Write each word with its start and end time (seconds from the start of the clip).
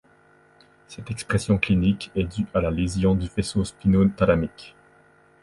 Cette 0.87 1.11
expression 1.11 1.59
clinique 1.59 2.09
est 2.15 2.23
due 2.23 2.47
à 2.55 2.61
la 2.61 2.71
lésion 2.71 3.13
du 3.13 3.27
faisceau 3.27 3.63
spinothalamique. 3.63 4.75